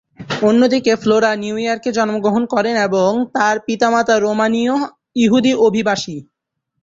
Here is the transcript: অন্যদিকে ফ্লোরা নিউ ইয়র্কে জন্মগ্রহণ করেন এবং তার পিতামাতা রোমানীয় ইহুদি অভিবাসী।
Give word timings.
অন্যদিকে 0.41 0.93
ফ্লোরা 0.95 1.31
নিউ 1.35 1.55
ইয়র্কে 1.59 1.89
জন্মগ্রহণ 1.97 2.43
করেন 2.53 2.75
এবং 2.87 3.09
তার 3.35 3.55
পিতামাতা 3.67 4.15
রোমানীয় 4.17 4.75
ইহুদি 5.15 5.53
অভিবাসী। 5.67 6.17